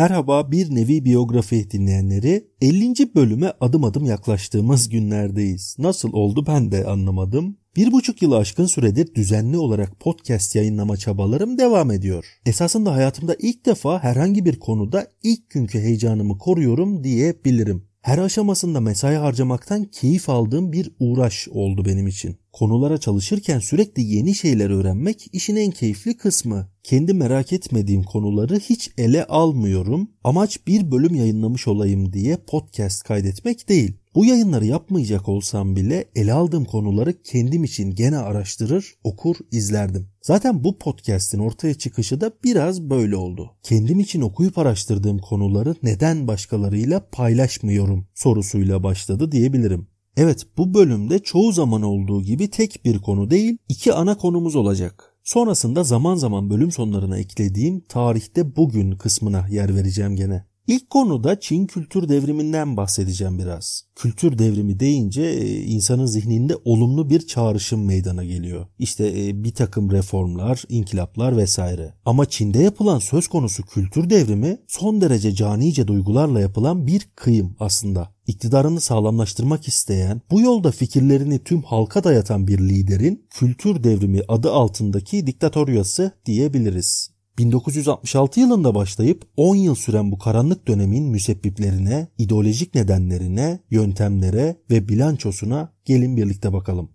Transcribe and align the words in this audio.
Merhaba 0.00 0.52
bir 0.52 0.74
nevi 0.74 1.04
biyografi 1.04 1.70
dinleyenleri 1.70 2.48
50. 2.60 3.14
bölüme 3.14 3.52
adım 3.60 3.84
adım 3.84 4.04
yaklaştığımız 4.04 4.88
günlerdeyiz. 4.88 5.76
Nasıl 5.78 6.12
oldu 6.12 6.44
ben 6.46 6.72
de 6.72 6.86
anlamadım. 6.86 7.56
Bir 7.76 7.92
buçuk 7.92 8.22
yılı 8.22 8.36
aşkın 8.36 8.66
süredir 8.66 9.14
düzenli 9.14 9.58
olarak 9.58 10.00
podcast 10.00 10.56
yayınlama 10.56 10.96
çabalarım 10.96 11.58
devam 11.58 11.90
ediyor. 11.90 12.24
Esasında 12.46 12.92
hayatımda 12.92 13.36
ilk 13.38 13.66
defa 13.66 14.02
herhangi 14.02 14.44
bir 14.44 14.58
konuda 14.58 15.06
ilk 15.22 15.50
günkü 15.50 15.78
heyecanımı 15.80 16.38
koruyorum 16.38 17.04
diyebilirim. 17.04 17.84
Her 18.02 18.18
aşamasında 18.18 18.80
mesai 18.80 19.16
harcamaktan 19.16 19.84
keyif 19.84 20.28
aldığım 20.28 20.72
bir 20.72 20.90
uğraş 21.00 21.48
oldu 21.48 21.84
benim 21.84 22.06
için. 22.06 22.39
Konulara 22.52 22.98
çalışırken 22.98 23.58
sürekli 23.58 24.02
yeni 24.02 24.34
şeyler 24.34 24.70
öğrenmek 24.70 25.26
işin 25.32 25.56
en 25.56 25.70
keyifli 25.70 26.16
kısmı. 26.16 26.68
Kendi 26.82 27.14
merak 27.14 27.52
etmediğim 27.52 28.02
konuları 28.02 28.58
hiç 28.58 28.90
ele 28.98 29.24
almıyorum. 29.24 30.10
Amaç 30.24 30.66
bir 30.66 30.92
bölüm 30.92 31.14
yayınlamış 31.14 31.68
olayım 31.68 32.12
diye 32.12 32.36
podcast 32.36 33.02
kaydetmek 33.02 33.68
değil. 33.68 33.92
Bu 34.14 34.24
yayınları 34.24 34.66
yapmayacak 34.66 35.28
olsam 35.28 35.76
bile 35.76 36.04
ele 36.16 36.32
aldığım 36.32 36.64
konuları 36.64 37.22
kendim 37.22 37.64
için 37.64 37.90
gene 37.90 38.18
araştırır, 38.18 38.94
okur, 39.04 39.36
izlerdim. 39.52 40.08
Zaten 40.22 40.64
bu 40.64 40.78
podcast'in 40.78 41.38
ortaya 41.38 41.74
çıkışı 41.74 42.20
da 42.20 42.32
biraz 42.44 42.82
böyle 42.82 43.16
oldu. 43.16 43.50
Kendim 43.62 44.00
için 44.00 44.20
okuyup 44.20 44.58
araştırdığım 44.58 45.18
konuları 45.18 45.74
neden 45.82 46.28
başkalarıyla 46.28 47.10
paylaşmıyorum 47.12 48.06
sorusuyla 48.14 48.82
başladı 48.82 49.32
diyebilirim. 49.32 49.86
Evet 50.22 50.46
bu 50.56 50.74
bölümde 50.74 51.18
çoğu 51.18 51.52
zaman 51.52 51.82
olduğu 51.82 52.22
gibi 52.22 52.50
tek 52.50 52.84
bir 52.84 52.98
konu 52.98 53.30
değil 53.30 53.58
iki 53.68 53.92
ana 53.92 54.16
konumuz 54.16 54.56
olacak. 54.56 55.14
Sonrasında 55.24 55.84
zaman 55.84 56.14
zaman 56.14 56.50
bölüm 56.50 56.70
sonlarına 56.70 57.18
eklediğim 57.18 57.80
tarihte 57.80 58.56
bugün 58.56 58.92
kısmına 58.92 59.48
yer 59.48 59.74
vereceğim 59.74 60.16
gene. 60.16 60.49
İlk 60.66 60.90
konuda 60.90 61.40
Çin 61.40 61.66
kültür 61.66 62.08
devriminden 62.08 62.76
bahsedeceğim 62.76 63.38
biraz. 63.38 63.84
Kültür 63.96 64.38
devrimi 64.38 64.80
deyince 64.80 65.22
e, 65.22 65.60
insanın 65.60 66.06
zihninde 66.06 66.56
olumlu 66.64 67.10
bir 67.10 67.26
çağrışım 67.26 67.84
meydana 67.84 68.24
geliyor. 68.24 68.66
İşte 68.78 69.06
e, 69.06 69.44
bir 69.44 69.54
takım 69.54 69.90
reformlar, 69.90 70.64
inkılaplar 70.68 71.36
vesaire. 71.36 71.94
Ama 72.04 72.26
Çin'de 72.26 72.58
yapılan 72.58 72.98
söz 72.98 73.28
konusu 73.28 73.62
kültür 73.62 74.10
devrimi 74.10 74.58
son 74.68 75.00
derece 75.00 75.34
canice 75.34 75.88
duygularla 75.88 76.40
yapılan 76.40 76.86
bir 76.86 77.08
kıyım 77.16 77.56
aslında. 77.60 78.14
İktidarını 78.26 78.80
sağlamlaştırmak 78.80 79.68
isteyen, 79.68 80.20
bu 80.30 80.40
yolda 80.40 80.70
fikirlerini 80.70 81.38
tüm 81.44 81.62
halka 81.62 82.04
dayatan 82.04 82.46
bir 82.46 82.58
liderin 82.58 83.26
kültür 83.30 83.84
devrimi 83.84 84.20
adı 84.28 84.52
altındaki 84.52 85.26
diktatoryası 85.26 86.12
diyebiliriz. 86.26 87.09
1966 87.40 88.40
yılında 88.40 88.74
başlayıp 88.74 89.22
10 89.36 89.54
yıl 89.54 89.74
süren 89.74 90.12
bu 90.12 90.18
karanlık 90.18 90.68
dönemin 90.68 91.04
müsebbiplerine, 91.04 92.08
ideolojik 92.18 92.74
nedenlerine, 92.74 93.60
yöntemlere 93.70 94.56
ve 94.70 94.88
bilançosuna 94.88 95.72
gelin 95.84 96.16
birlikte 96.16 96.52
bakalım. 96.52 96.90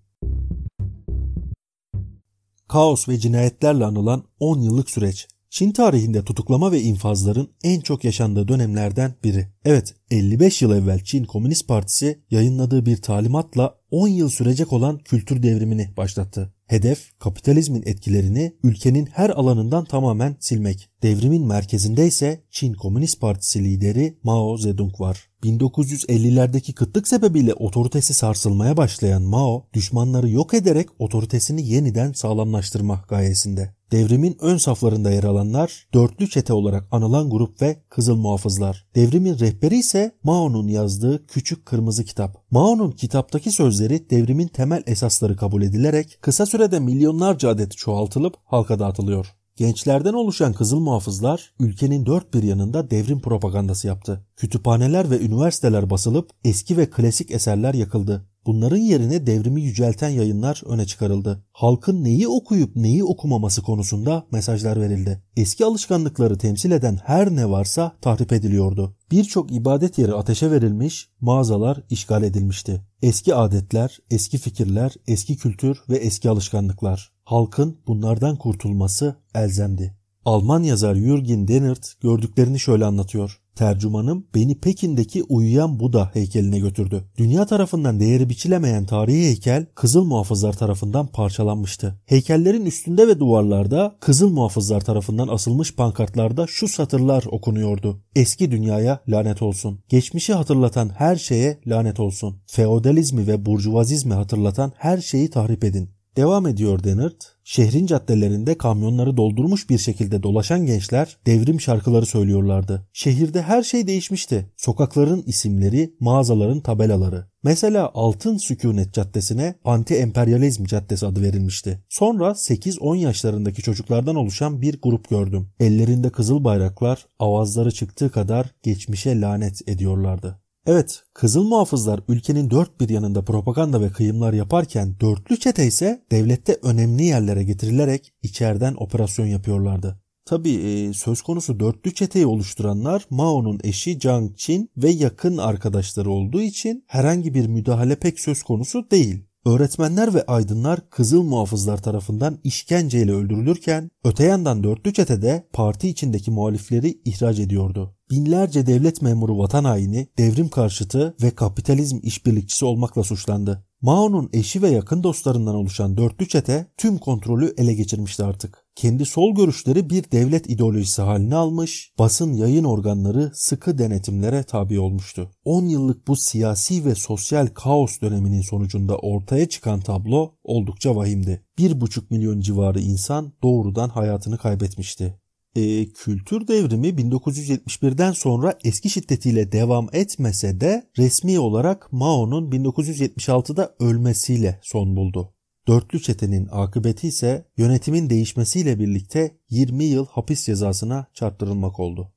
Kaos 2.68 3.10
ve 3.10 3.18
cinayetlerle 3.18 3.86
anılan 3.86 4.24
10 4.40 4.60
yıllık 4.62 4.90
süreç 4.90 5.28
Çin 5.50 5.72
tarihinde 5.72 6.24
tutuklama 6.24 6.72
ve 6.72 6.82
infazların 6.82 7.50
en 7.64 7.80
çok 7.80 8.04
yaşandığı 8.04 8.48
dönemlerden 8.48 9.14
biri. 9.24 9.48
Evet 9.66 9.96
55 10.12 10.62
yıl 10.62 10.72
evvel 10.72 11.04
Çin 11.04 11.26
Komünist 11.26 11.68
Partisi 11.68 12.20
yayınladığı 12.32 12.86
bir 12.86 13.02
talimatla 13.02 13.76
10 13.92 14.08
yıl 14.08 14.30
sürecek 14.30 14.74
olan 14.74 14.98
kültür 14.98 15.44
devrimini 15.44 15.98
başlattı. 15.98 16.55
Hedef 16.68 17.20
kapitalizmin 17.20 17.84
etkilerini 17.86 18.56
ülkenin 18.64 19.06
her 19.06 19.30
alanından 19.30 19.86
tamamen 19.86 20.36
silmek. 20.40 20.90
Devrimin 21.04 21.48
merkezinde 21.48 22.08
ise 22.08 22.44
Çin 22.52 22.74
Komünist 22.74 23.22
Partisi 23.22 23.64
lideri 23.64 24.18
Mao 24.24 24.58
Zedong 24.58 25.02
var. 25.02 25.30
1950'lerdeki 25.44 26.74
kıtlık 26.74 27.08
sebebiyle 27.08 27.54
otoritesi 27.54 28.14
sarsılmaya 28.14 28.78
başlayan 28.78 29.22
Mao, 29.22 29.68
düşmanları 29.74 30.30
yok 30.30 30.54
ederek 30.54 30.90
otoritesini 31.00 31.68
yeniden 31.68 32.12
sağlamlaştırma 32.12 33.04
gayesinde. 33.10 33.76
Devrimin 33.92 34.38
ön 34.42 34.58
saflarında 34.58 35.12
yer 35.12 35.24
alanlar 35.24 35.88
dörtlü 35.94 36.30
çete 36.30 36.54
olarak 36.54 36.88
anılan 36.92 37.30
grup 37.30 37.62
ve 37.62 37.84
Kızıl 37.90 38.16
Muhafızlar. 38.16 38.88
Devrimin 38.96 39.40
rehberi 39.40 39.78
ise 39.78 40.12
Mao'nun 40.24 40.68
yazdığı 40.68 41.28
Küçük 41.28 41.66
Kırmızı 41.66 42.06
Kitap. 42.06 42.52
Mao'nun 42.52 42.92
kitaptaki 42.92 43.52
sözleri 43.52 44.10
devrimin 44.10 44.48
temel 44.48 44.84
esasları 44.88 45.38
kabul 45.38 45.62
edilerek 45.62 46.18
kısa 46.22 46.46
sürede 46.56 46.80
milyonlarca 46.80 47.50
adet 47.50 47.78
çoğaltılıp 47.78 48.36
halka 48.46 48.80
dağıtılıyor. 48.80 49.36
Gençlerden 49.56 50.14
oluşan 50.14 50.54
Kızıl 50.54 50.80
Muhafızlar 50.80 51.54
ülkenin 51.60 52.06
dört 52.06 52.34
bir 52.34 52.44
yanında 52.44 52.92
devrim 52.92 53.22
propagandası 53.22 53.88
yaptı. 53.88 54.26
Kütüphaneler 54.36 55.12
ve 55.12 55.20
üniversiteler 55.20 55.90
basılıp 55.90 56.30
eski 56.44 56.78
ve 56.78 56.90
klasik 56.90 57.32
eserler 57.32 57.74
yakıldı. 57.74 58.26
Bunların 58.46 58.78
yerine 58.78 59.28
devrimi 59.28 59.62
yücelten 59.62 60.10
yayınlar 60.10 60.62
öne 60.66 60.86
çıkarıldı. 60.86 61.44
Halkın 61.52 62.04
neyi 62.04 62.28
okuyup 62.28 62.76
neyi 62.76 63.04
okumaması 63.04 63.62
konusunda 63.62 64.26
mesajlar 64.32 64.82
verildi. 64.82 65.24
Eski 65.38 65.66
alışkanlıkları 65.66 66.38
temsil 66.38 66.72
eden 66.72 67.00
her 67.06 67.36
ne 67.36 67.50
varsa 67.50 67.92
tahrip 68.02 68.34
ediliyordu. 68.34 68.96
Birçok 69.12 69.52
ibadet 69.52 69.98
yeri 69.98 70.14
ateşe 70.14 70.52
verilmiş, 70.52 71.10
mağazalar 71.22 71.82
işgal 71.90 72.24
edilmişti. 72.24 72.82
Eski 73.06 73.36
adetler, 73.36 74.00
eski 74.12 74.38
fikirler, 74.38 74.94
eski 75.08 75.38
kültür 75.38 75.78
ve 75.90 75.98
eski 75.98 76.30
alışkanlıklar. 76.30 77.12
Halkın 77.24 77.82
bunlardan 77.88 78.38
kurtulması 78.38 79.16
elzemdi. 79.36 79.98
Alman 80.26 80.64
yazar 80.64 80.96
Jürgen 80.96 81.48
Dennert 81.48 82.02
gördüklerini 82.02 82.60
şöyle 82.60 82.86
anlatıyor. 82.86 83.40
Tercümanım 83.56 84.28
beni 84.36 84.60
Pekin'deki 84.60 85.24
uyuyan 85.24 85.80
Buda 85.80 86.10
heykeline 86.14 86.60
götürdü. 86.60 87.04
Dünya 87.18 87.46
tarafından 87.46 88.00
değeri 88.00 88.30
biçilemeyen 88.30 88.86
tarihi 88.86 89.26
heykel 89.26 89.66
Kızıl 89.76 90.04
Muhafızlar 90.04 90.54
tarafından 90.54 91.08
parçalanmıştı. 91.08 92.00
Heykellerin 92.06 92.66
üstünde 92.66 93.08
ve 93.08 93.20
duvarlarda 93.20 93.96
Kızıl 94.00 94.30
Muhafızlar 94.30 94.82
tarafından 94.82 95.28
asılmış 95.28 95.76
pankartlarda 95.76 96.48
şu 96.48 96.68
satırlar 96.68 97.24
okunuyordu. 97.32 98.02
Eski 98.16 98.52
dünyaya 98.52 99.00
lanet 99.08 99.42
olsun. 99.42 99.80
Geçmişi 99.90 100.34
hatırlatan 100.34 100.90
her 100.90 101.16
şeye 101.16 101.60
lanet 101.68 102.00
olsun. 102.00 102.36
Feodalizmi 102.46 103.28
ve 103.28 103.46
burjuvazizmi 103.46 104.14
hatırlatan 104.14 104.72
her 104.78 104.98
şeyi 104.98 105.30
tahrip 105.30 105.64
edin. 105.64 105.90
Devam 106.18 106.48
ediyor 106.48 106.84
Dennert. 106.84 107.36
Şehrin 107.44 107.86
caddelerinde 107.86 108.58
kamyonları 108.58 109.18
doldurmuş 109.18 109.70
bir 109.70 109.78
şekilde 109.78 110.24
dolaşan 110.24 110.66
gençler 110.66 111.18
devrim 111.26 111.62
şarkıları 111.62 112.06
söylüyorlardı. 112.06 112.88
Şehirde 112.94 113.42
her 113.42 113.64
şey 113.64 113.88
değişmişti. 113.88 114.52
Sokakların 114.58 115.24
isimleri, 115.26 115.94
mağazaların 116.00 116.60
tabelaları. 116.60 117.26
Mesela 117.44 117.92
Altın 117.94 118.38
Sükunet 118.38 118.94
Caddesi'ne 118.94 119.56
Anti-Emperyalizm 119.66 120.66
Caddesi 120.68 121.06
adı 121.06 121.22
verilmişti. 121.22 121.80
Sonra 121.90 122.28
8-10 122.28 122.98
yaşlarındaki 122.98 123.62
çocuklardan 123.62 124.16
oluşan 124.16 124.62
bir 124.62 124.82
grup 124.82 125.10
gördüm. 125.10 125.48
Ellerinde 125.60 126.10
kızıl 126.10 126.44
bayraklar, 126.44 127.06
avazları 127.20 127.72
çıktığı 127.72 128.12
kadar 128.12 128.52
geçmişe 128.64 129.22
lanet 129.22 129.70
ediyorlardı. 129.70 130.45
Evet, 130.68 131.04
Kızıl 131.14 131.44
Muhafızlar 131.44 132.00
ülkenin 132.08 132.50
dört 132.50 132.82
bir 132.82 132.90
yanında 132.90 133.26
propaganda 133.26 133.82
ve 133.82 133.90
kıyımlar 133.90 134.34
yaparken 134.34 134.96
dörtlü 135.00 135.40
çete 135.40 135.68
ise 135.68 136.06
devlette 136.12 136.60
önemli 136.64 137.04
yerlere 137.04 137.44
getirilerek 137.44 138.14
içeriden 138.24 138.76
operasyon 138.78 139.26
yapıyorlardı. 139.26 140.00
Tabi 140.26 140.50
e, 140.50 140.94
söz 140.94 141.22
konusu 141.22 141.60
dörtlü 141.60 141.94
çeteyi 141.94 142.26
oluşturanlar 142.26 143.06
Mao'nun 143.10 143.60
eşi 143.64 144.00
Jiang 144.00 144.36
Qin 144.38 144.70
ve 144.78 144.90
yakın 144.90 145.38
arkadaşları 145.38 146.12
olduğu 146.12 146.42
için 146.42 146.84
herhangi 146.88 147.34
bir 147.34 147.48
müdahale 147.48 147.96
pek 147.96 148.20
söz 148.20 148.44
konusu 148.44 148.92
değil. 148.92 149.25
Öğretmenler 149.46 150.14
ve 150.14 150.26
aydınlar 150.26 150.90
Kızıl 150.90 151.24
Muhafızlar 151.24 151.82
tarafından 151.82 152.40
işkenceyle 152.44 153.12
öldürülürken 153.12 153.92
öte 154.04 154.24
yandan 154.24 154.64
dörtlü 154.64 154.94
çete 154.94 155.22
de 155.22 155.48
parti 155.54 155.90
içindeki 155.90 156.32
muhalifleri 156.32 157.02
ihraç 157.06 157.40
ediyordu. 157.40 157.96
Binlerce 158.12 158.68
devlet 158.68 159.02
memuru 159.02 159.38
vatan 159.38 159.64
haini, 159.64 160.08
devrim 160.18 160.50
karşıtı 160.50 161.16
ve 161.22 161.32
kapitalizm 161.32 162.00
işbirlikçisi 162.04 162.66
olmakla 162.66 163.04
suçlandı. 163.04 163.66
Mao'nun 163.82 164.30
eşi 164.34 164.62
ve 164.62 164.70
yakın 164.70 165.04
dostlarından 165.04 165.56
oluşan 165.56 165.98
dörtlü 165.98 166.28
çete 166.28 166.68
tüm 166.78 166.98
kontrolü 166.98 167.54
ele 167.58 167.74
geçirmişti 167.74 168.24
artık. 168.24 168.65
Kendi 168.76 169.06
sol 169.06 169.36
görüşleri 169.36 169.90
bir 169.90 170.12
devlet 170.12 170.50
ideolojisi 170.50 171.02
haline 171.02 171.36
almış, 171.36 171.92
basın 172.00 172.34
yayın 172.34 172.64
organları 172.64 173.32
sıkı 173.34 173.78
denetimlere 173.78 174.44
tabi 174.44 174.80
olmuştu. 174.80 175.32
10 175.46 175.66
yıllık 175.66 176.08
bu 176.08 176.16
siyasi 176.16 176.86
ve 176.86 176.96
sosyal 176.96 177.48
kaos 177.48 178.02
döneminin 178.02 178.42
sonucunda 178.42 178.98
ortaya 178.98 179.50
çıkan 179.50 179.80
tablo 179.80 180.36
oldukça 180.44 180.96
vahimdi. 180.96 181.46
1,5 181.58 182.02
milyon 182.10 182.40
civarı 182.40 182.80
insan 182.80 183.34
doğrudan 183.44 183.90
hayatını 183.90 184.38
kaybetmişti 184.38 185.20
e, 185.56 185.86
kültür 185.86 186.48
devrimi 186.48 186.88
1971'den 186.88 188.12
sonra 188.12 188.60
eski 188.64 188.90
şiddetiyle 188.90 189.52
devam 189.52 189.88
etmese 189.94 190.62
de 190.62 190.90
resmi 190.98 191.40
olarak 191.40 191.94
Mao'nun 191.94 192.52
1976'da 192.52 193.76
ölmesiyle 193.80 194.60
son 194.64 194.96
buldu. 194.96 195.35
Dörtlü 195.68 196.02
çetenin 196.02 196.48
akıbeti 196.52 197.08
ise 197.08 197.48
yönetimin 197.58 198.10
değişmesiyle 198.10 198.80
birlikte 198.80 199.38
20 199.50 199.84
yıl 199.84 200.06
hapis 200.06 200.46
cezasına 200.46 201.08
çarptırılmak 201.14 201.80
oldu. 201.80 202.15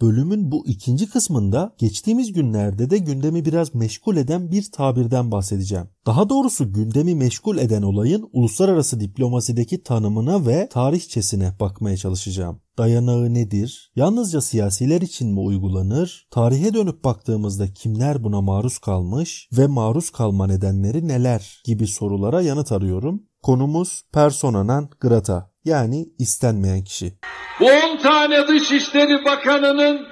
Bölümün 0.00 0.52
bu 0.52 0.66
ikinci 0.66 1.10
kısmında 1.10 1.74
geçtiğimiz 1.78 2.32
günlerde 2.32 2.90
de 2.90 2.98
gündemi 2.98 3.44
biraz 3.44 3.74
meşgul 3.74 4.16
eden 4.16 4.50
bir 4.50 4.72
tabirden 4.72 5.30
bahsedeceğim. 5.30 5.88
Daha 6.06 6.28
doğrusu 6.28 6.72
gündemi 6.72 7.14
meşgul 7.14 7.58
eden 7.58 7.82
olayın 7.82 8.28
uluslararası 8.32 9.00
diplomasideki 9.00 9.82
tanımına 9.82 10.46
ve 10.46 10.68
tarihçesine 10.68 11.52
bakmaya 11.60 11.96
çalışacağım. 11.96 12.60
Dayanağı 12.78 13.34
nedir? 13.34 13.92
Yalnızca 13.96 14.40
siyasiler 14.40 15.00
için 15.00 15.32
mi 15.32 15.40
uygulanır? 15.40 16.26
Tarihe 16.30 16.74
dönüp 16.74 17.04
baktığımızda 17.04 17.72
kimler 17.72 18.24
buna 18.24 18.40
maruz 18.40 18.78
kalmış 18.78 19.48
ve 19.58 19.66
maruz 19.66 20.10
kalma 20.10 20.46
nedenleri 20.46 21.08
neler 21.08 21.62
gibi 21.64 21.86
sorulara 21.86 22.42
yanıt 22.42 22.72
arıyorum. 22.72 23.22
Konumuz 23.42 24.02
persona 24.12 24.64
non 24.64 24.88
grata 25.00 25.50
yani 25.66 26.08
istenmeyen 26.18 26.84
kişi. 26.84 27.12
Bu 27.60 27.64
10 27.64 27.96
tane 27.96 28.48
Dışişleri 28.48 29.24
Bakanı'nın 29.24 30.06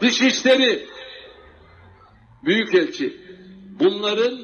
Dışişleri 0.00 0.86
Büyükelçi 2.44 3.20
bunların 3.80 4.38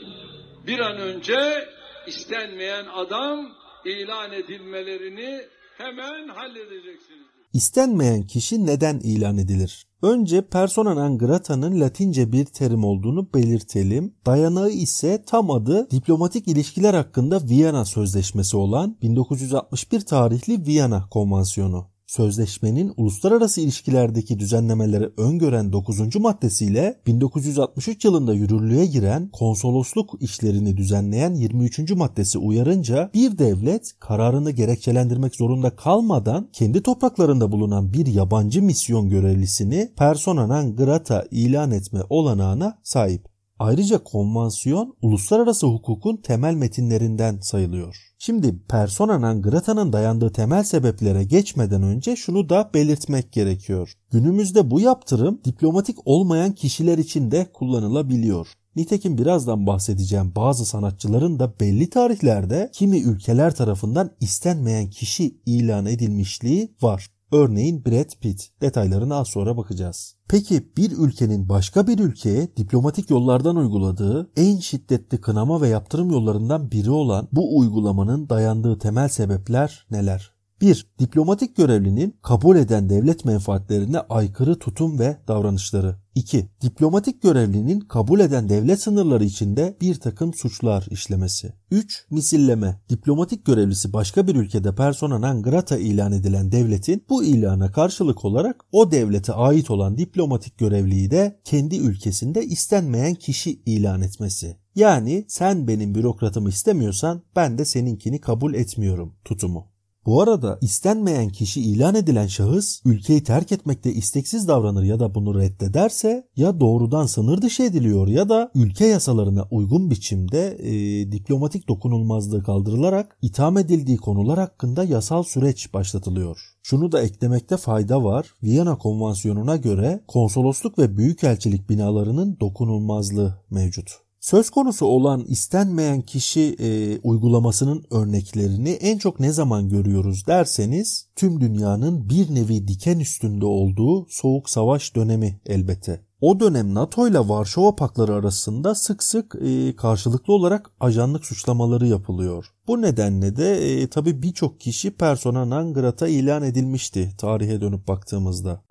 bir 0.66 0.78
an 0.78 0.98
önce 0.98 1.68
istenmeyen 2.06 2.86
adam 2.94 3.52
ilan 3.84 4.32
edilmelerini 4.32 5.42
hemen 5.78 6.28
halledeceksiniz. 6.28 7.26
İstenmeyen 7.52 8.22
kişi 8.22 8.66
neden 8.66 8.98
ilan 8.98 9.38
edilir? 9.38 9.85
Önce 10.02 10.42
persona 10.48 10.94
non 10.94 11.18
grata'nın 11.18 11.80
latince 11.80 12.32
bir 12.32 12.44
terim 12.44 12.84
olduğunu 12.84 13.28
belirtelim. 13.34 14.14
Dayanağı 14.26 14.70
ise 14.70 15.22
tam 15.26 15.50
adı 15.50 15.90
diplomatik 15.90 16.48
ilişkiler 16.48 16.94
hakkında 16.94 17.40
Viyana 17.48 17.84
Sözleşmesi 17.84 18.56
olan 18.56 18.96
1961 19.02 20.00
tarihli 20.00 20.66
Viyana 20.66 21.08
Konvansiyonu. 21.10 21.95
Sözleşmenin 22.06 22.92
uluslararası 22.96 23.60
ilişkilerdeki 23.60 24.38
düzenlemeleri 24.38 25.10
öngören 25.16 25.72
9. 25.72 26.16
maddesiyle 26.16 27.00
1963 27.06 28.04
yılında 28.04 28.34
yürürlüğe 28.34 28.86
giren 28.86 29.28
konsolosluk 29.28 30.22
işlerini 30.22 30.76
düzenleyen 30.76 31.34
23. 31.34 31.90
maddesi 31.90 32.38
uyarınca 32.38 33.10
bir 33.14 33.38
devlet 33.38 33.92
kararını 34.00 34.50
gerekçelendirmek 34.50 35.36
zorunda 35.36 35.76
kalmadan 35.76 36.48
kendi 36.52 36.82
topraklarında 36.82 37.52
bulunan 37.52 37.92
bir 37.92 38.06
yabancı 38.06 38.62
misyon 38.62 39.08
görevlisini 39.08 39.92
persona 39.98 40.46
non 40.46 40.76
grata 40.76 41.24
ilan 41.30 41.70
etme 41.70 42.00
olanağına 42.10 42.78
sahip. 42.82 43.35
Ayrıca 43.58 44.04
konvansiyon 44.04 44.96
uluslararası 45.02 45.66
hukukun 45.66 46.16
temel 46.16 46.54
metinlerinden 46.54 47.38
sayılıyor. 47.40 47.96
Şimdi 48.18 48.58
persona 48.68 49.18
non 49.18 49.42
grata'nın 49.42 49.92
dayandığı 49.92 50.32
temel 50.32 50.64
sebeplere 50.64 51.24
geçmeden 51.24 51.82
önce 51.82 52.16
şunu 52.16 52.48
da 52.48 52.70
belirtmek 52.74 53.32
gerekiyor. 53.32 53.92
Günümüzde 54.10 54.70
bu 54.70 54.80
yaptırım 54.80 55.40
diplomatik 55.44 55.96
olmayan 56.04 56.52
kişiler 56.52 56.98
için 56.98 57.30
de 57.30 57.46
kullanılabiliyor. 57.52 58.48
Nitekim 58.76 59.18
birazdan 59.18 59.66
bahsedeceğim 59.66 60.32
bazı 60.36 60.66
sanatçıların 60.66 61.38
da 61.38 61.60
belli 61.60 61.90
tarihlerde 61.90 62.70
kimi 62.72 62.98
ülkeler 62.98 63.54
tarafından 63.54 64.10
istenmeyen 64.20 64.90
kişi 64.90 65.40
ilan 65.46 65.86
edilmişliği 65.86 66.74
var. 66.82 67.15
Örneğin 67.32 67.84
Brad 67.84 68.10
Pitt. 68.20 68.60
Detaylarına 68.60 69.16
az 69.16 69.28
sonra 69.28 69.56
bakacağız. 69.56 70.16
Peki 70.28 70.72
bir 70.76 70.90
ülkenin 70.98 71.48
başka 71.48 71.86
bir 71.86 71.98
ülkeye 71.98 72.56
diplomatik 72.56 73.10
yollardan 73.10 73.56
uyguladığı 73.56 74.30
en 74.36 74.56
şiddetli 74.56 75.20
kınama 75.20 75.60
ve 75.60 75.68
yaptırım 75.68 76.10
yollarından 76.10 76.70
biri 76.70 76.90
olan 76.90 77.28
bu 77.32 77.58
uygulamanın 77.58 78.28
dayandığı 78.28 78.78
temel 78.78 79.08
sebepler 79.08 79.86
neler? 79.90 80.35
1. 80.60 80.86
Diplomatik 80.98 81.56
görevlinin 81.56 82.16
kabul 82.22 82.56
eden 82.56 82.88
devlet 82.88 83.24
menfaatlerine 83.24 83.98
aykırı 83.98 84.58
tutum 84.58 84.98
ve 84.98 85.16
davranışları. 85.28 85.96
2. 86.14 86.48
Diplomatik 86.62 87.22
görevlinin 87.22 87.80
kabul 87.80 88.20
eden 88.20 88.48
devlet 88.48 88.80
sınırları 88.82 89.24
içinde 89.24 89.76
bir 89.80 89.94
takım 89.94 90.34
suçlar 90.34 90.86
işlemesi. 90.90 91.52
3. 91.70 92.06
Misilleme. 92.10 92.80
Diplomatik 92.88 93.46
görevlisi 93.46 93.92
başka 93.92 94.26
bir 94.26 94.34
ülkede 94.34 94.74
persona 94.74 95.18
non 95.18 95.42
grata 95.42 95.78
ilan 95.78 96.12
edilen 96.12 96.52
devletin 96.52 97.04
bu 97.08 97.24
ilana 97.24 97.72
karşılık 97.72 98.24
olarak 98.24 98.64
o 98.72 98.90
devlete 98.90 99.32
ait 99.32 99.70
olan 99.70 99.98
diplomatik 99.98 100.58
görevliyi 100.58 101.10
de 101.10 101.40
kendi 101.44 101.76
ülkesinde 101.76 102.44
istenmeyen 102.44 103.14
kişi 103.14 103.62
ilan 103.66 104.02
etmesi. 104.02 104.56
Yani 104.74 105.24
sen 105.28 105.68
benim 105.68 105.94
bürokratımı 105.94 106.48
istemiyorsan 106.48 107.22
ben 107.36 107.58
de 107.58 107.64
seninkini 107.64 108.20
kabul 108.20 108.54
etmiyorum 108.54 109.14
tutumu. 109.24 109.75
Bu 110.06 110.22
arada 110.22 110.58
istenmeyen 110.60 111.28
kişi 111.28 111.60
ilan 111.60 111.94
edilen 111.94 112.26
şahıs 112.26 112.80
ülkeyi 112.84 113.22
terk 113.22 113.52
etmekte 113.52 113.92
isteksiz 113.92 114.48
davranır 114.48 114.82
ya 114.82 115.00
da 115.00 115.14
bunu 115.14 115.40
reddederse 115.40 116.28
ya 116.36 116.60
doğrudan 116.60 117.06
sınır 117.06 117.42
dışı 117.42 117.62
ediliyor 117.62 118.08
ya 118.08 118.28
da 118.28 118.50
ülke 118.54 118.86
yasalarına 118.86 119.48
uygun 119.50 119.90
biçimde 119.90 120.56
e, 120.60 120.72
diplomatik 121.12 121.68
dokunulmazlığı 121.68 122.42
kaldırılarak 122.42 123.18
itham 123.22 123.58
edildiği 123.58 123.96
konular 123.96 124.38
hakkında 124.38 124.84
yasal 124.84 125.22
süreç 125.22 125.74
başlatılıyor. 125.74 126.38
Şunu 126.62 126.92
da 126.92 127.02
eklemekte 127.02 127.56
fayda 127.56 128.04
var. 128.04 128.34
Viyana 128.42 128.78
Konvansiyonu'na 128.78 129.56
göre 129.56 130.00
konsolosluk 130.08 130.78
ve 130.78 130.96
büyükelçilik 130.96 131.70
binalarının 131.70 132.36
dokunulmazlığı 132.40 133.38
mevcut. 133.50 134.05
Söz 134.26 134.50
konusu 134.50 134.86
olan 134.86 135.24
istenmeyen 135.28 136.02
kişi 136.02 136.56
e, 136.58 136.98
uygulamasının 136.98 137.84
örneklerini 137.90 138.70
en 138.70 138.98
çok 138.98 139.20
ne 139.20 139.32
zaman 139.32 139.68
görüyoruz 139.68 140.26
derseniz 140.26 141.06
tüm 141.16 141.40
dünyanın 141.40 142.08
bir 142.08 142.34
nevi 142.34 142.68
diken 142.68 142.98
üstünde 142.98 143.46
olduğu 143.46 144.06
soğuk 144.08 144.50
savaş 144.50 144.96
dönemi 144.96 145.40
elbette. 145.46 146.00
O 146.20 146.40
dönem 146.40 146.74
NATO 146.74 147.08
ile 147.08 147.18
Varşova 147.18 147.76
pakları 147.76 148.14
arasında 148.14 148.74
sık 148.74 149.02
sık 149.02 149.34
e, 149.44 149.76
karşılıklı 149.76 150.34
olarak 150.34 150.70
ajanlık 150.80 151.26
suçlamaları 151.26 151.86
yapılıyor. 151.86 152.46
Bu 152.66 152.82
nedenle 152.82 153.36
de 153.36 153.72
e, 153.72 153.86
tabi 153.86 154.22
birçok 154.22 154.60
kişi 154.60 154.90
persona 154.90 155.44
non 155.44 155.74
grata 155.74 156.08
ilan 156.08 156.42
edilmişti 156.42 157.12
tarihe 157.18 157.60
dönüp 157.60 157.88
baktığımızda. 157.88 158.62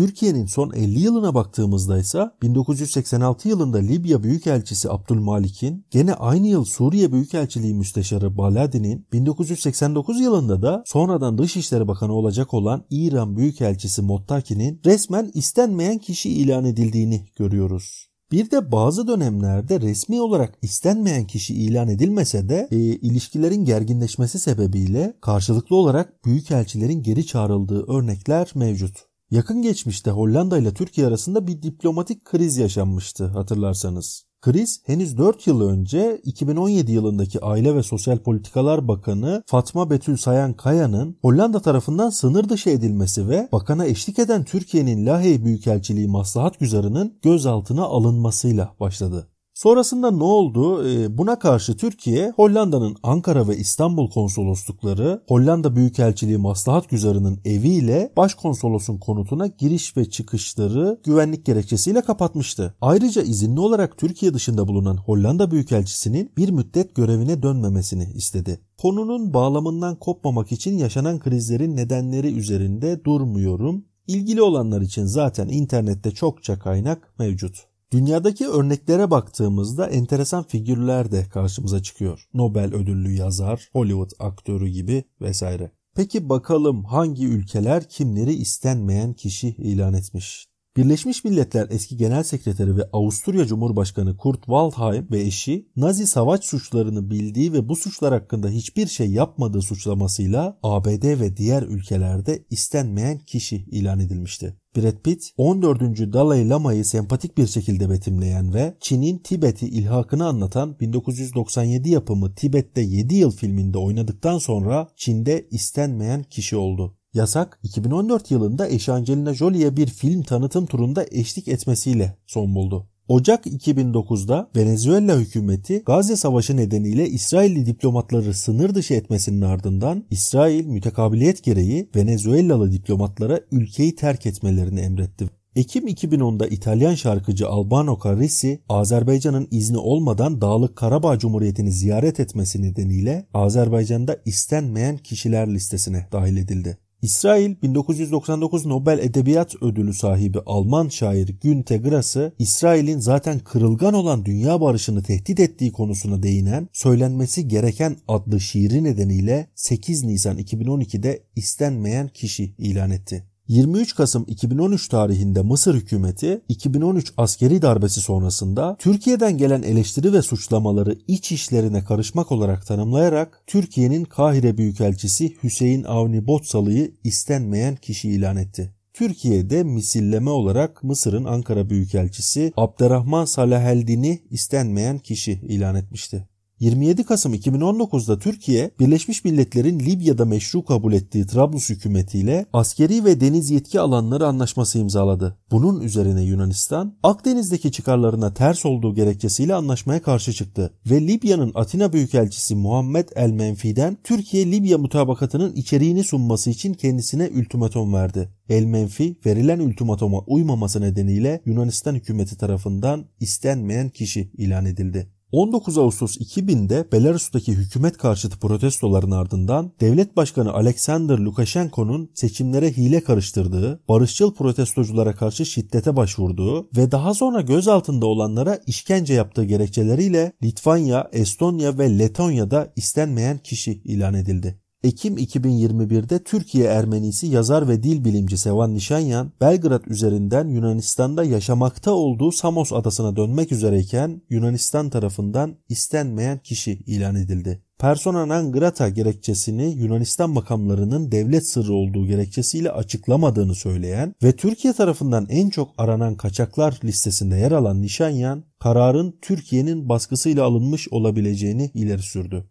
Türkiye'nin 0.00 0.46
son 0.46 0.72
50 0.72 1.00
yılına 1.00 1.34
baktığımızda 1.34 1.98
ise 1.98 2.30
1986 2.42 3.48
yılında 3.48 3.78
Libya 3.78 4.22
Büyükelçisi 4.22 4.90
Abdülmalik'in, 4.90 5.84
gene 5.90 6.14
aynı 6.14 6.46
yıl 6.46 6.64
Suriye 6.64 7.12
Büyükelçiliği 7.12 7.74
Müsteşarı 7.74 8.38
Baladi'nin, 8.38 9.06
1989 9.12 10.20
yılında 10.20 10.62
da 10.62 10.82
sonradan 10.86 11.38
Dışişleri 11.38 11.88
Bakanı 11.88 12.12
olacak 12.12 12.54
olan 12.54 12.84
İran 12.90 13.36
Büyükelçisi 13.36 14.02
Mottaki'nin 14.02 14.80
resmen 14.86 15.30
istenmeyen 15.34 15.98
kişi 15.98 16.30
ilan 16.30 16.64
edildiğini 16.64 17.26
görüyoruz. 17.36 18.06
Bir 18.32 18.50
de 18.50 18.72
bazı 18.72 19.08
dönemlerde 19.08 19.80
resmi 19.80 20.20
olarak 20.20 20.58
istenmeyen 20.62 21.26
kişi 21.26 21.54
ilan 21.54 21.88
edilmese 21.88 22.48
de 22.48 22.68
e, 22.70 22.76
ilişkilerin 22.76 23.64
gerginleşmesi 23.64 24.38
sebebiyle 24.38 25.14
karşılıklı 25.20 25.76
olarak 25.76 26.24
büyükelçilerin 26.24 27.02
geri 27.02 27.26
çağrıldığı 27.26 27.92
örnekler 27.92 28.50
mevcut. 28.54 29.09
Yakın 29.30 29.62
geçmişte 29.62 30.10
Hollanda 30.10 30.58
ile 30.58 30.74
Türkiye 30.74 31.06
arasında 31.06 31.46
bir 31.46 31.62
diplomatik 31.62 32.24
kriz 32.24 32.56
yaşanmıştı 32.56 33.26
hatırlarsanız. 33.26 34.24
Kriz 34.40 34.80
henüz 34.86 35.18
4 35.18 35.46
yıl 35.46 35.60
önce 35.60 36.20
2017 36.24 36.92
yılındaki 36.92 37.40
Aile 37.40 37.74
ve 37.74 37.82
Sosyal 37.82 38.18
Politikalar 38.18 38.88
Bakanı 38.88 39.42
Fatma 39.46 39.90
Betül 39.90 40.16
Sayan 40.16 40.52
Kaya'nın 40.52 41.16
Hollanda 41.22 41.60
tarafından 41.60 42.10
sınır 42.10 42.48
dışı 42.48 42.70
edilmesi 42.70 43.28
ve 43.28 43.48
bakana 43.52 43.86
eşlik 43.86 44.18
eden 44.18 44.44
Türkiye'nin 44.44 45.06
Lahey 45.06 45.44
Büyükelçiliği 45.44 46.08
Maslahat 46.08 46.60
Güzarı'nın 46.60 47.18
gözaltına 47.22 47.84
alınmasıyla 47.84 48.74
başladı. 48.80 49.28
Sonrasında 49.62 50.10
ne 50.10 50.24
oldu? 50.24 50.88
Ee, 50.88 51.18
buna 51.18 51.38
karşı 51.38 51.76
Türkiye, 51.76 52.32
Hollanda'nın 52.36 52.96
Ankara 53.02 53.48
ve 53.48 53.56
İstanbul 53.56 54.10
konsoloslukları, 54.10 55.22
Hollanda 55.28 55.76
Büyükelçiliği 55.76 56.38
Maslahat 56.38 56.88
Güzarı'nın 56.88 57.40
eviyle 57.44 58.12
başkonsolosun 58.16 58.98
konutuna 58.98 59.46
giriş 59.46 59.96
ve 59.96 60.10
çıkışları 60.10 61.00
güvenlik 61.04 61.46
gerekçesiyle 61.46 62.02
kapatmıştı. 62.02 62.74
Ayrıca 62.80 63.22
izinli 63.22 63.60
olarak 63.60 63.98
Türkiye 63.98 64.34
dışında 64.34 64.68
bulunan 64.68 64.96
Hollanda 64.96 65.50
Büyükelçisi'nin 65.50 66.32
bir 66.36 66.50
müddet 66.50 66.94
görevine 66.94 67.42
dönmemesini 67.42 68.04
istedi. 68.14 68.60
Konunun 68.78 69.34
bağlamından 69.34 69.96
kopmamak 69.96 70.52
için 70.52 70.78
yaşanan 70.78 71.18
krizlerin 71.18 71.76
nedenleri 71.76 72.38
üzerinde 72.38 73.04
durmuyorum. 73.04 73.84
İlgili 74.06 74.42
olanlar 74.42 74.80
için 74.80 75.04
zaten 75.04 75.48
internette 75.48 76.10
çokça 76.10 76.58
kaynak 76.58 77.14
mevcut. 77.18 77.69
Dünyadaki 77.92 78.48
örneklere 78.48 79.10
baktığımızda 79.10 79.86
enteresan 79.86 80.42
figürler 80.42 81.12
de 81.12 81.28
karşımıza 81.28 81.82
çıkıyor. 81.82 82.28
Nobel 82.34 82.74
ödüllü 82.74 83.12
yazar, 83.12 83.68
Hollywood 83.72 84.10
aktörü 84.18 84.68
gibi 84.68 85.04
vesaire. 85.20 85.70
Peki 85.96 86.28
bakalım 86.28 86.84
hangi 86.84 87.26
ülkeler 87.26 87.88
kimleri 87.88 88.32
istenmeyen 88.32 89.12
kişi 89.12 89.48
ilan 89.48 89.94
etmiş? 89.94 90.49
Birleşmiş 90.76 91.24
Milletler 91.24 91.66
eski 91.70 91.96
genel 91.96 92.22
sekreteri 92.22 92.76
ve 92.76 92.82
Avusturya 92.92 93.46
Cumhurbaşkanı 93.46 94.16
Kurt 94.16 94.38
Waldheim 94.38 95.06
ve 95.10 95.20
eşi 95.20 95.68
Nazi 95.76 96.06
savaş 96.06 96.44
suçlarını 96.44 97.10
bildiği 97.10 97.52
ve 97.52 97.68
bu 97.68 97.76
suçlar 97.76 98.12
hakkında 98.12 98.48
hiçbir 98.48 98.86
şey 98.86 99.10
yapmadığı 99.10 99.62
suçlamasıyla 99.62 100.58
ABD 100.62 101.20
ve 101.20 101.36
diğer 101.36 101.62
ülkelerde 101.62 102.44
istenmeyen 102.50 103.18
kişi 103.18 103.56
ilan 103.56 104.00
edilmişti. 104.00 104.56
Brad 104.76 105.02
Pitt 105.04 105.22
14. 105.36 105.80
Dalai 106.12 106.48
Lama'yı 106.48 106.84
sempatik 106.84 107.38
bir 107.38 107.46
şekilde 107.46 107.90
betimleyen 107.90 108.54
ve 108.54 108.76
Çin'in 108.80 109.18
Tibet'i 109.18 109.68
ilhakını 109.68 110.26
anlatan 110.26 110.80
1997 110.80 111.90
yapımı 111.90 112.34
Tibet'te 112.34 112.80
7 112.80 113.14
yıl 113.14 113.30
filminde 113.30 113.78
oynadıktan 113.78 114.38
sonra 114.38 114.88
Çin'de 114.96 115.48
istenmeyen 115.50 116.22
kişi 116.22 116.56
oldu. 116.56 116.96
Yasak 117.14 117.58
2014 117.62 118.30
yılında 118.30 118.68
eşi 118.68 118.92
Angelina 118.92 119.34
Jolie'ye 119.34 119.76
bir 119.76 119.86
film 119.86 120.22
tanıtım 120.22 120.66
turunda 120.66 121.06
eşlik 121.10 121.48
etmesiyle 121.48 122.16
son 122.26 122.54
buldu. 122.54 122.86
Ocak 123.08 123.46
2009'da 123.46 124.50
Venezuela 124.56 125.18
hükümeti 125.18 125.82
Gazze 125.86 126.16
Savaşı 126.16 126.56
nedeniyle 126.56 127.08
İsrailli 127.08 127.66
diplomatları 127.66 128.34
sınır 128.34 128.74
dışı 128.74 128.94
etmesinin 128.94 129.40
ardından 129.40 130.04
İsrail 130.10 130.66
mütekabiliyet 130.66 131.44
gereği 131.44 131.90
Venezuelalı 131.96 132.72
diplomatlara 132.72 133.40
ülkeyi 133.52 133.94
terk 133.94 134.26
etmelerini 134.26 134.80
emretti. 134.80 135.30
Ekim 135.56 135.88
2010'da 135.88 136.46
İtalyan 136.46 136.94
şarkıcı 136.94 137.48
Albano 137.48 137.98
Carrisi, 138.04 138.60
Azerbaycan'ın 138.68 139.48
izni 139.50 139.78
olmadan 139.78 140.40
Dağlık 140.40 140.76
Karabağ 140.76 141.18
Cumhuriyeti'ni 141.18 141.72
ziyaret 141.72 142.20
etmesi 142.20 142.62
nedeniyle 142.62 143.26
Azerbaycan'da 143.34 144.16
istenmeyen 144.24 144.96
kişiler 144.96 145.54
listesine 145.54 146.06
dahil 146.12 146.36
edildi. 146.36 146.78
İsrail 147.02 147.62
1999 147.62 148.66
Nobel 148.66 148.98
Edebiyat 148.98 149.62
Ödülü 149.62 149.94
sahibi 149.94 150.38
Alman 150.46 150.88
şair 150.88 151.28
Günte 151.28 151.76
Grass'ı 151.76 152.32
İsrail'in 152.38 152.98
zaten 152.98 153.38
kırılgan 153.38 153.94
olan 153.94 154.24
dünya 154.24 154.60
barışını 154.60 155.02
tehdit 155.02 155.40
ettiği 155.40 155.72
konusuna 155.72 156.22
değinen 156.22 156.68
Söylenmesi 156.72 157.48
Gereken 157.48 157.96
adlı 158.08 158.40
şiiri 158.40 158.84
nedeniyle 158.84 159.50
8 159.54 160.04
Nisan 160.04 160.38
2012'de 160.38 161.22
istenmeyen 161.36 162.08
kişi 162.08 162.54
ilan 162.58 162.90
etti. 162.90 163.29
23 163.50 163.94
Kasım 163.94 164.24
2013 164.28 164.88
tarihinde 164.88 165.42
Mısır 165.42 165.74
hükümeti 165.74 166.40
2013 166.48 167.12
askeri 167.16 167.62
darbesi 167.62 168.00
sonrasında 168.00 168.76
Türkiye'den 168.78 169.38
gelen 169.38 169.62
eleştiri 169.62 170.12
ve 170.12 170.22
suçlamaları 170.22 170.98
iç 171.08 171.32
işlerine 171.32 171.84
karışmak 171.84 172.32
olarak 172.32 172.66
tanımlayarak 172.66 173.42
Türkiye'nin 173.46 174.04
Kahire 174.04 174.58
Büyükelçisi 174.58 175.36
Hüseyin 175.42 175.84
Avni 175.84 176.26
Botsalı'yı 176.26 176.94
istenmeyen 177.04 177.76
kişi 177.76 178.08
ilan 178.08 178.36
etti. 178.36 178.74
Türkiye'de 178.92 179.62
misilleme 179.64 180.30
olarak 180.30 180.84
Mısır'ın 180.84 181.24
Ankara 181.24 181.70
Büyükelçisi 181.70 182.52
Abdurrahman 182.56 183.24
Salaheldin'i 183.24 184.22
istenmeyen 184.30 184.98
kişi 184.98 185.32
ilan 185.32 185.74
etmişti. 185.74 186.29
27 186.60 187.04
Kasım 187.04 187.34
2019'da 187.34 188.18
Türkiye, 188.18 188.70
Birleşmiş 188.80 189.24
Milletler'in 189.24 189.80
Libya'da 189.80 190.24
meşru 190.24 190.64
kabul 190.64 190.92
ettiği 190.92 191.26
Trablus 191.26 191.70
hükümetiyle 191.70 192.46
askeri 192.52 193.04
ve 193.04 193.20
deniz 193.20 193.50
yetki 193.50 193.80
alanları 193.80 194.26
anlaşması 194.26 194.78
imzaladı. 194.78 195.38
Bunun 195.50 195.80
üzerine 195.80 196.22
Yunanistan, 196.22 196.94
Akdeniz'deki 197.02 197.72
çıkarlarına 197.72 198.34
ters 198.34 198.66
olduğu 198.66 198.94
gerekçesiyle 198.94 199.54
anlaşmaya 199.54 200.02
karşı 200.02 200.32
çıktı 200.32 200.74
ve 200.90 201.00
Libya'nın 201.00 201.52
Atina 201.54 201.92
Büyükelçisi 201.92 202.54
Muhammed 202.54 203.08
El 203.16 203.30
Menfi'den 203.30 203.98
Türkiye-Libya 204.04 204.78
mutabakatının 204.78 205.52
içeriğini 205.52 206.04
sunması 206.04 206.50
için 206.50 206.74
kendisine 206.74 207.30
ultimatom 207.38 207.94
verdi. 207.94 208.28
El 208.48 208.64
Menfi 208.64 209.16
verilen 209.26 209.58
ultimatoma 209.58 210.18
uymaması 210.18 210.80
nedeniyle 210.80 211.40
Yunanistan 211.46 211.94
hükümeti 211.94 212.38
tarafından 212.38 213.04
istenmeyen 213.20 213.88
kişi 213.88 214.30
ilan 214.38 214.66
edildi. 214.66 215.19
19 215.32 215.78
Ağustos 215.78 216.16
2000'de 216.16 216.92
Belarus'taki 216.92 217.52
hükümet 217.52 217.98
karşıtı 217.98 218.38
protestoların 218.38 219.10
ardından 219.10 219.72
devlet 219.80 220.16
başkanı 220.16 220.52
Alexander 220.52 221.18
Lukashenko'nun 221.18 222.10
seçimlere 222.14 222.72
hile 222.72 223.04
karıştırdığı, 223.04 223.80
barışçıl 223.88 224.34
protestoculara 224.34 225.14
karşı 225.14 225.46
şiddete 225.46 225.96
başvurduğu 225.96 226.68
ve 226.76 226.90
daha 226.90 227.14
sonra 227.14 227.40
gözaltında 227.40 228.06
olanlara 228.06 228.58
işkence 228.66 229.14
yaptığı 229.14 229.44
gerekçeleriyle 229.44 230.32
Litvanya, 230.42 231.08
Estonya 231.12 231.78
ve 231.78 231.98
Letonya'da 231.98 232.72
istenmeyen 232.76 233.38
kişi 233.38 233.72
ilan 233.72 234.14
edildi. 234.14 234.60
Ekim 234.84 235.18
2021'de 235.18 236.22
Türkiye 236.22 236.64
Ermenisi 236.64 237.26
yazar 237.26 237.68
ve 237.68 237.82
dil 237.82 238.04
bilimci 238.04 238.38
Sevan 238.38 238.74
Nişanyan, 238.74 239.32
Belgrad 239.40 239.84
üzerinden 239.84 240.48
Yunanistan'da 240.48 241.24
yaşamakta 241.24 241.90
olduğu 241.90 242.32
Samos 242.32 242.72
adasına 242.72 243.16
dönmek 243.16 243.52
üzereyken 243.52 244.22
Yunanistan 244.30 244.90
tarafından 244.90 245.56
istenmeyen 245.68 246.38
kişi 246.38 246.72
ilan 246.72 247.14
edildi. 247.14 247.62
Persona 247.78 248.26
non 248.26 248.52
grata 248.52 248.88
gerekçesini 248.88 249.74
Yunanistan 249.76 250.30
makamlarının 250.30 251.12
devlet 251.12 251.48
sırrı 251.48 251.72
olduğu 251.72 252.06
gerekçesiyle 252.06 252.70
açıklamadığını 252.70 253.54
söyleyen 253.54 254.14
ve 254.22 254.32
Türkiye 254.32 254.72
tarafından 254.72 255.26
en 255.30 255.50
çok 255.50 255.68
aranan 255.78 256.14
kaçaklar 256.14 256.80
listesinde 256.84 257.36
yer 257.36 257.52
alan 257.52 257.82
Nişanyan, 257.82 258.44
kararın 258.58 259.18
Türkiye'nin 259.22 259.88
baskısıyla 259.88 260.44
alınmış 260.44 260.88
olabileceğini 260.88 261.70
ileri 261.74 262.02
sürdü. 262.02 262.44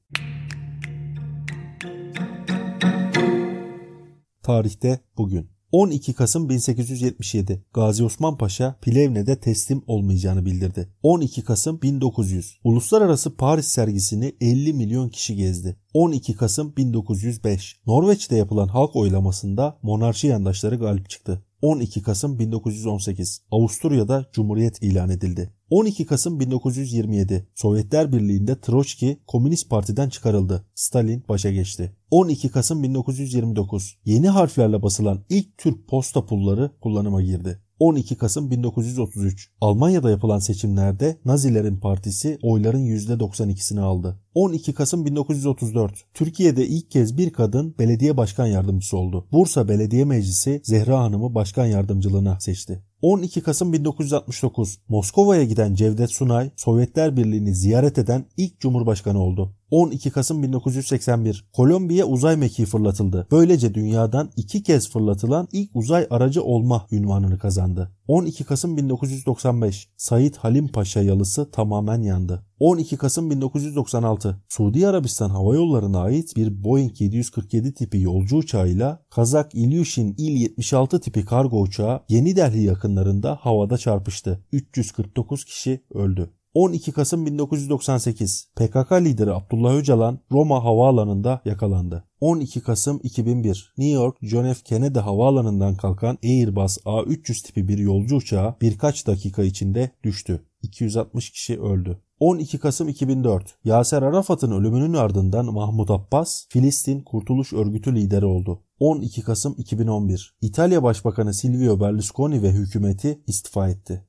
Tarihte 4.49 4.99
bugün. 5.17 5.49
12 5.71 6.13
Kasım 6.13 6.49
1877 6.49 7.63
Gazi 7.73 8.03
Osman 8.03 8.37
Paşa 8.37 8.75
Plevne'de 8.81 9.39
teslim 9.39 9.83
olmayacağını 9.87 10.45
bildirdi. 10.45 10.89
12 11.03 11.43
Kasım 11.43 11.81
1900 11.81 12.59
Uluslararası 12.63 13.35
Paris 13.35 13.67
sergisini 13.67 14.35
50 14.41 14.73
milyon 14.73 15.09
kişi 15.09 15.35
gezdi. 15.35 15.77
12 15.93 16.35
Kasım 16.35 16.75
1905 16.75 17.79
Norveç'te 17.85 18.35
yapılan 18.35 18.67
halk 18.67 18.95
oylamasında 18.95 19.79
monarşi 19.81 20.27
yandaşları 20.27 20.75
galip 20.75 21.09
çıktı. 21.09 21.43
12 21.61 22.01
Kasım 22.01 22.39
1918 22.39 23.41
Avusturya'da 23.51 24.25
Cumhuriyet 24.33 24.83
ilan 24.83 25.09
edildi. 25.09 25.53
12 25.69 26.05
Kasım 26.05 26.39
1927 26.39 27.47
Sovyetler 27.55 28.13
Birliği'nde 28.13 28.59
Troçki 28.59 29.19
Komünist 29.27 29.69
Parti'den 29.69 30.09
çıkarıldı. 30.09 30.65
Stalin 30.75 31.23
başa 31.29 31.51
geçti. 31.51 31.98
12 32.11 32.49
Kasım 32.49 32.83
1929 32.83 33.97
yeni 34.05 34.29
harflerle 34.29 34.81
basılan 34.81 35.25
ilk 35.29 35.57
Türk 35.57 35.87
posta 35.87 36.25
pulları 36.25 36.71
kullanıma 36.81 37.21
girdi. 37.21 37.61
12 37.79 38.17
Kasım 38.17 38.51
1933 38.51 39.51
Almanya'da 39.61 40.09
yapılan 40.09 40.39
seçimlerde 40.39 41.19
Nazilerin 41.25 41.77
partisi 41.77 42.37
oyların 42.41 42.85
%92'sini 42.85 43.79
aldı. 43.79 44.19
12 44.33 44.73
Kasım 44.73 45.05
1934 45.05 46.05
Türkiye'de 46.13 46.67
ilk 46.67 46.91
kez 46.91 47.17
bir 47.17 47.33
kadın 47.33 47.75
belediye 47.79 48.17
başkan 48.17 48.47
yardımcısı 48.47 48.97
oldu. 48.97 49.27
Bursa 49.31 49.67
Belediye 49.67 50.05
Meclisi 50.05 50.61
Zehra 50.63 50.99
Hanım'ı 50.99 51.35
başkan 51.35 51.65
yardımcılığına 51.65 52.39
seçti. 52.39 52.83
12 53.01 53.41
Kasım 53.41 53.73
1969 53.73 54.79
Moskova'ya 54.89 55.43
giden 55.43 55.73
Cevdet 55.73 56.11
Sunay 56.11 56.51
Sovyetler 56.55 57.17
Birliği'ni 57.17 57.55
ziyaret 57.55 57.97
eden 57.97 58.25
ilk 58.37 58.59
cumhurbaşkanı 58.59 59.23
oldu. 59.23 59.53
12 59.71 60.11
Kasım 60.11 60.43
1981 60.43 61.45
Kolombiya 61.53 62.05
uzay 62.05 62.35
mekiği 62.35 62.65
fırlatıldı. 62.65 63.27
Böylece 63.31 63.73
dünyadan 63.73 64.29
iki 64.35 64.63
kez 64.63 64.89
fırlatılan 64.89 65.47
ilk 65.51 65.75
uzay 65.75 66.07
aracı 66.09 66.43
olma 66.43 66.87
ünvanını 66.91 67.39
kazandı. 67.39 67.91
12 68.07 68.43
Kasım 68.43 68.77
1995 68.77 69.89
Said 69.97 70.35
Halim 70.35 70.67
Paşa 70.67 71.01
yalısı 71.01 71.51
tamamen 71.51 72.01
yandı. 72.01 72.48
12 72.59 72.97
Kasım 72.97 73.31
1996 73.31 74.41
Suudi 74.49 74.87
Arabistan 74.87 75.29
Hava 75.29 75.55
Yolları'na 75.55 76.01
ait 76.01 76.35
bir 76.35 76.63
Boeing 76.63 77.01
747 77.01 77.73
tipi 77.73 78.01
yolcu 78.01 78.37
uçağıyla 78.37 79.05
Kazak 79.09 79.55
Ilyushin 79.55 80.15
Il-76 80.17 81.01
tipi 81.01 81.25
kargo 81.25 81.61
uçağı 81.61 82.01
Yeni 82.09 82.35
Delhi 82.35 82.63
yakınlarında 82.63 83.39
havada 83.41 83.77
çarpıştı. 83.77 84.45
349 84.51 85.45
kişi 85.45 85.83
öldü. 85.93 86.29
12 86.53 86.91
Kasım 86.91 87.25
1998 87.25 88.47
PKK 88.55 88.91
lideri 88.91 89.33
Abdullah 89.33 89.75
Öcalan 89.75 90.19
Roma 90.31 90.63
havaalanında 90.63 91.41
yakalandı. 91.45 92.03
12 92.19 92.61
Kasım 92.61 92.99
2001 93.03 93.73
New 93.77 93.93
York 93.93 94.17
John 94.21 94.53
F. 94.53 94.63
Kennedy 94.63 94.99
havaalanından 94.99 95.75
kalkan 95.75 96.17
Airbus 96.23 96.77
A300 96.77 97.45
tipi 97.45 97.67
bir 97.67 97.77
yolcu 97.77 98.15
uçağı 98.15 98.55
birkaç 98.61 99.07
dakika 99.07 99.43
içinde 99.43 99.91
düştü. 100.03 100.45
260 100.61 101.29
kişi 101.29 101.61
öldü. 101.61 102.01
12 102.19 102.59
Kasım 102.59 102.87
2004 102.87 103.55
Yaser 103.63 104.01
Arafat'ın 104.01 104.51
ölümünün 104.51 104.93
ardından 104.93 105.45
Mahmut 105.53 105.91
Abbas 105.91 106.45
Filistin 106.49 107.01
Kurtuluş 107.01 107.53
Örgütü 107.53 107.95
lideri 107.95 108.25
oldu. 108.25 108.63
12 108.79 109.21
Kasım 109.21 109.55
2011 109.57 110.35
İtalya 110.41 110.83
Başbakanı 110.83 111.33
Silvio 111.33 111.79
Berlusconi 111.79 112.43
ve 112.43 112.51
hükümeti 112.51 113.23
istifa 113.27 113.69
etti. 113.69 114.08